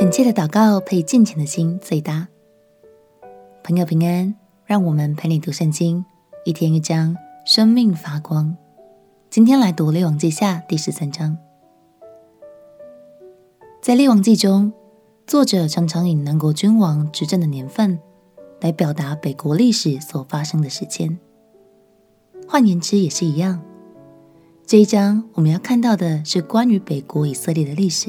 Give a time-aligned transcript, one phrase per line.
[0.00, 2.26] 恳切的祷告配敬虔的心最大。
[3.62, 4.34] 朋友平安，
[4.64, 6.02] 让我们陪你读圣经，
[6.46, 7.14] 一天一章，
[7.44, 8.56] 生命发光。
[9.28, 11.36] 今天来读《列王记下》第十三章。
[13.82, 14.72] 在《列王记》中，
[15.26, 17.98] 作者常常以南国君王执政的年份
[18.62, 21.18] 来表达北国历史所发生的时间。
[22.48, 23.60] 换言之，也是一样。
[24.64, 28.08] 这一章我们要看到的是关于北国以色列的历史。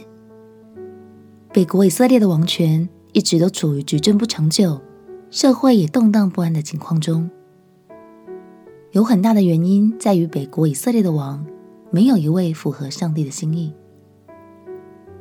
[1.54, 4.80] 北国以色列的王权一直都处于执政不长久、
[5.30, 7.30] 社会也动荡不安的情况中。
[8.92, 11.46] 有很大的原因在于北国以色列的王
[11.90, 13.74] 没有一位符合上帝的心意。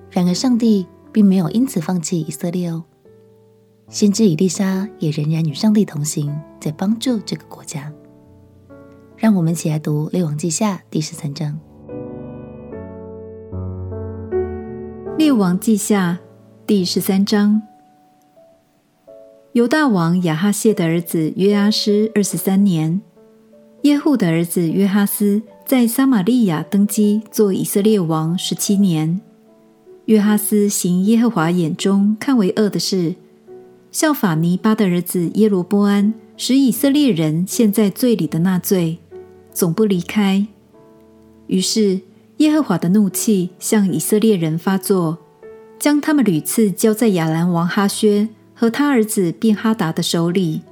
[0.08, 2.84] 然而，上帝并没有因此放弃以色列哦。
[3.88, 7.92] 先知以利沙也仍然与上帝同行，在帮助这个国家。
[9.16, 11.58] 让我们一起来读《列王记下》第十三章。
[15.20, 16.18] 列王记下
[16.66, 17.60] 第十三章：
[19.52, 23.02] 犹大王亚哈谢的儿子约阿施二十三年，
[23.82, 29.20] 耶户的儿子约哈斯在撒玛利亚登基做以色列王十七年。
[30.06, 33.14] 约哈斯行耶和华眼中看为恶的事，
[33.92, 38.96] 效法尼巴的儿子耶罗波安使以色列人陷在罪里的那罪，
[39.52, 40.46] 总不离开。
[41.48, 42.00] 于是。
[42.40, 45.18] 耶和华的怒气向以色列人发作，
[45.78, 50.62] 将他们屡次交在亚兰王哈薛和他儿子便哈达的手里。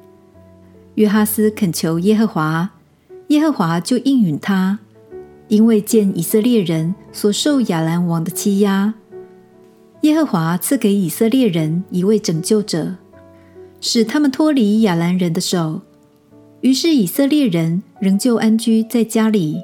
[0.95, 2.71] 约哈斯恳求耶和华，
[3.27, 4.79] 耶和华就应允他，
[5.49, 8.95] 因为见以色列人所受亚兰王的欺压，
[10.01, 12.95] 耶和华赐给以色列人一位拯救者，
[13.79, 15.83] 使他们脱离亚兰人的手。
[16.63, 19.61] 于是以色列人仍旧安居在家里。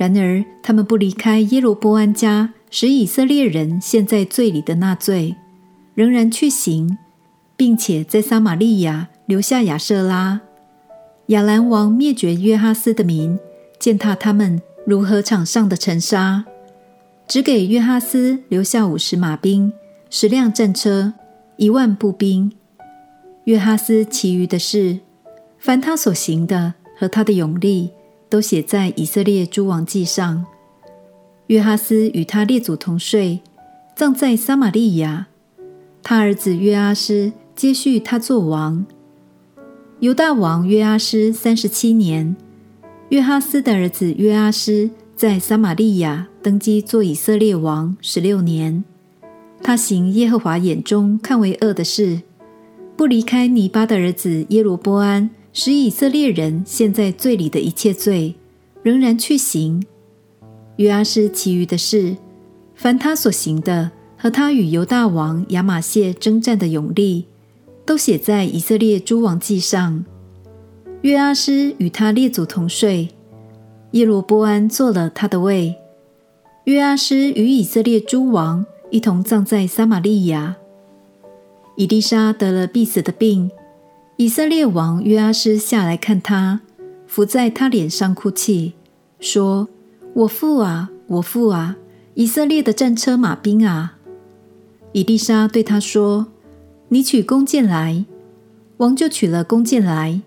[0.00, 5.36] 然而，他们不离开耶罗波安家使以色列人陷在罪里的那罪，
[5.94, 6.96] 仍然去行，
[7.54, 10.40] 并且在撒玛利亚留下亚瑟拉。
[11.26, 13.38] 亚兰王灭绝约哈斯的民，
[13.78, 16.46] 践踏他们如何场上的尘沙，
[17.28, 19.70] 只给约哈斯留下五十马兵、
[20.08, 21.12] 十辆战车、
[21.58, 22.50] 一万步兵。
[23.44, 25.00] 约哈斯其余的事，
[25.58, 27.90] 凡他所行的和他的勇力。
[28.30, 30.46] 都写在以色列诸王记上。
[31.48, 33.40] 约哈斯与他列祖同睡，
[33.96, 35.26] 葬在撒玛利亚。
[36.02, 38.86] 他儿子约阿斯接续他做王。
[39.98, 42.34] 犹大王约阿斯三十七年，
[43.10, 48.82] 约哈斯的儿子约阿斯在撒玛利亚登基做以色列王十六年。
[49.62, 52.22] 他行耶和华眼中看为恶的事，
[52.96, 55.28] 不离开尼巴的儿子耶罗波安。
[55.52, 58.34] 使以色列人陷在罪里的一切罪，
[58.82, 59.84] 仍然去行。
[60.76, 62.16] 约阿施其余的事，
[62.74, 67.26] 凡他所行的，和他与犹大王亚玛谢征战的勇力，
[67.84, 70.04] 都写在以色列诸王记上。
[71.02, 73.08] 约阿施与他列祖同睡，
[73.92, 75.74] 耶罗波安做了他的位。
[76.64, 80.56] 约阿施与以色列诸王一同葬在撒玛利亚。
[81.76, 83.50] 以利沙得了必死的病。
[84.20, 86.60] 以色列王约阿施下来看他，
[87.06, 88.74] 伏在他脸上哭泣，
[89.18, 89.66] 说
[90.12, 91.78] ：“我父啊，我父啊！
[92.12, 93.96] 以色列的战车马兵啊！”
[94.92, 96.26] 以利沙对他说
[96.88, 98.04] ：“你取弓箭来。”
[98.76, 100.20] 王就取了弓箭来，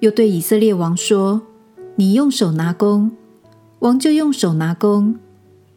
[0.00, 1.42] 又对以色列王说
[1.94, 3.12] ：“你用手拿弓。”
[3.78, 5.14] 王就用手拿弓。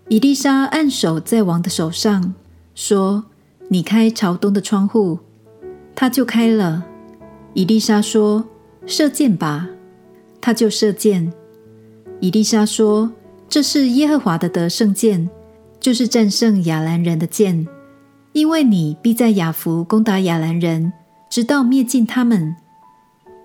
[0.09, 2.33] 以利沙按手在王的手上，
[2.73, 3.25] 说
[3.69, 5.19] ：“你开朝东的窗户。”
[5.93, 6.83] 他就开了。
[7.55, 8.45] 以利沙说
[8.85, 9.67] ：“射箭吧。”
[10.39, 11.33] 他就射箭。
[12.19, 13.11] 以利沙说
[13.49, 15.27] ：“这是耶和华的得胜箭，
[15.79, 17.65] 就是战胜亚兰人的箭，
[18.33, 20.93] 因为你必在亚弗攻打亚兰人，
[21.29, 22.55] 直到灭尽他们。”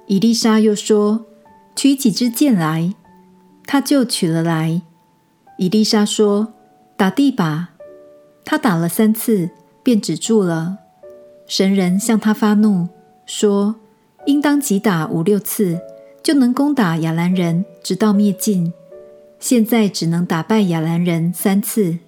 [0.07, 1.25] 以利沙又说
[1.77, 2.93] ：“取几支箭来。”
[3.65, 4.83] 他就取了来。
[5.57, 6.53] 以利沙说
[6.99, 7.71] ：“打地吧。”
[8.45, 9.51] 他打了三次，
[9.85, 10.79] 便止住了。
[11.47, 12.89] 神人向他发怒，
[13.25, 13.77] 说。
[14.27, 15.81] 应当击打五六次，
[16.23, 18.73] 就能攻打亚兰人，直到灭尽。
[19.39, 21.99] 现在只能打败亚兰人三次。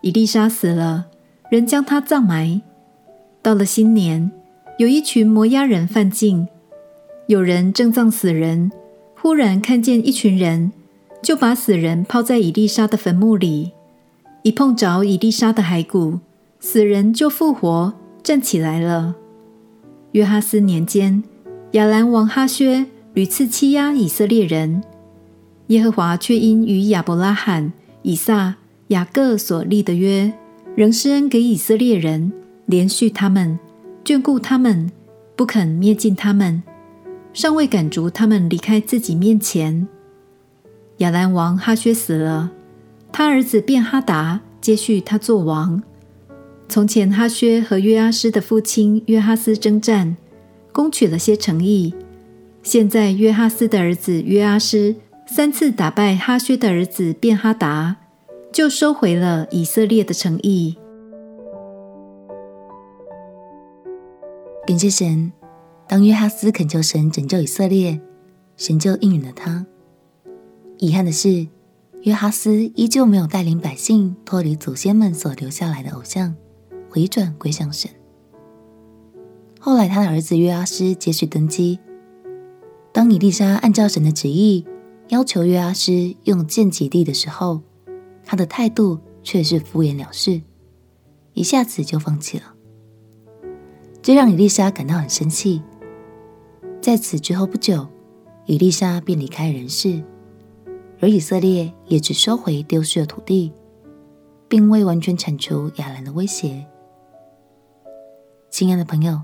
[0.00, 1.06] 伊丽莎死了，
[1.50, 2.62] 人将他葬埋。
[3.42, 4.32] 到了新年，
[4.78, 6.48] 有一群摩押人犯境，
[7.26, 8.72] 有人正葬死人，
[9.14, 10.72] 忽然看见一群人，
[11.22, 13.72] 就把死人抛在伊丽莎的坟墓里。
[14.42, 16.18] 一碰着伊丽莎的骸骨，
[16.58, 17.92] 死人就复活，
[18.22, 19.14] 站起来了。
[20.12, 21.22] 约哈斯年间，
[21.72, 24.82] 亚兰王哈薛屡次欺压以色列人，
[25.68, 27.72] 耶和华却因与亚伯拉罕、
[28.02, 28.56] 以撒、
[28.88, 30.30] 雅各所立的约，
[30.76, 32.30] 仍施恩给以色列人，
[32.68, 33.58] 怜恤他们，
[34.04, 34.92] 眷顾他们，
[35.34, 36.62] 不肯灭尽他们，
[37.32, 39.88] 尚未赶逐他们离开自己面前。
[40.98, 42.50] 亚兰王哈薛死了，
[43.10, 45.82] 他儿子便哈达接续他做王。
[46.72, 50.16] 从前哈薛和约阿施的父亲约哈斯征战，
[50.72, 51.92] 攻取了些城邑。
[52.62, 54.96] 现在约哈斯的儿子约阿施
[55.26, 57.98] 三次打败哈薛的儿子便哈达。
[58.50, 60.76] 就收回了以色列的城邑。
[64.66, 65.30] 感谢神，
[65.86, 68.00] 当约哈斯恳求神拯救以色列，
[68.56, 69.66] 神就应允了他。
[70.78, 71.46] 遗憾的是，
[72.02, 76.34] 约哈斯依旧没有带领百姓脱离祖先们所留下来的偶像，
[76.92, 77.90] 回转归向神。
[79.58, 81.78] 后来，他的儿子约阿施接续登基。
[82.92, 84.66] 当以利沙按照神的旨意
[85.08, 87.62] 要求约阿施用剑击地的时候，
[88.26, 90.42] 他的态度却是敷衍了事，
[91.32, 92.52] 一下子就放弃了，
[94.02, 95.62] 这让以利沙感到很生气。
[96.82, 97.88] 在此之后不久，
[98.44, 100.04] 以利沙便离开人世，
[101.00, 103.50] 而以色列也只收回丢失的土地，
[104.46, 106.66] 并未完全铲除亚兰的威胁。
[108.52, 109.22] 亲爱的朋友，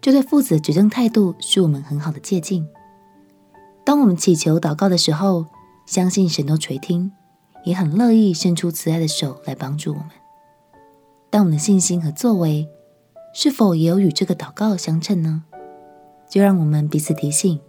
[0.00, 2.66] 这对父子的举证态度是我们很好的借鉴。
[3.84, 5.44] 当我们祈求祷告的时候，
[5.84, 7.12] 相信神都垂听。
[7.64, 10.10] 也很乐意伸出慈爱的手来帮助我们，
[11.30, 12.68] 但我们的信心和作为
[13.34, 15.42] 是否也有与这个祷告相称呢？
[16.30, 17.60] 就让我们彼此提醒，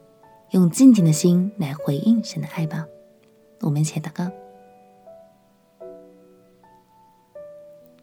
[0.52, 2.86] 用敬虔的心来回应神的爱吧。
[3.62, 4.32] 我们一起来祷告：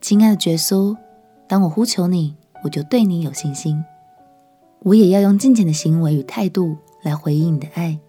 [0.00, 0.96] 亲爱的耶稣，
[1.46, 3.84] 当我呼求你，我就对你有信心，
[4.80, 8.00] 我也要用敬虔的行为与态度来回应你的爱。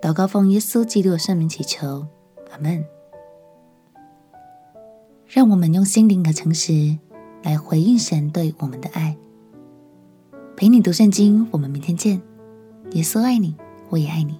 [0.00, 2.06] 祷告奉耶稣基督的圣名祈求。
[2.52, 2.84] 阿门。
[5.26, 6.96] 让我们用心灵和诚实
[7.42, 9.16] 来回应神对我们的爱。
[10.56, 12.20] 陪你读圣经，我们明天见。
[12.92, 13.56] 耶稣爱你，
[13.88, 14.38] 我也爱你。